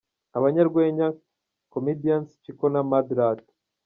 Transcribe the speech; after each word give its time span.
Abanyarwenya 0.37 1.07
Comedians 1.73 2.27
Chicko 2.43 2.65
na 2.73 2.81
Mad 2.89 3.07
Rat. 3.19 3.41